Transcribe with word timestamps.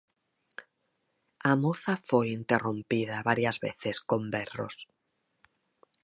A 1.49 1.51
moza 1.63 1.93
foi 2.09 2.27
interrompida 2.39 3.17
varias 3.29 3.57
veces 3.67 3.95
con 4.09 4.21
berros. 4.33 4.75